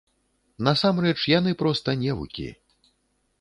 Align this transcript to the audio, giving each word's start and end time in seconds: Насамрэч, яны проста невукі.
Насамрэч, 0.67 1.17
яны 1.33 1.53
проста 1.61 1.95
невукі. 2.05 2.47